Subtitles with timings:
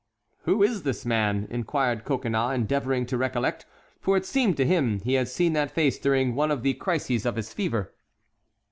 [0.45, 3.67] "Who is this man?" inquired Coconnas, endeavoring to recollect,
[3.99, 7.23] for it seemed to him he had seen that face during one of the crises
[7.23, 7.93] of his fever.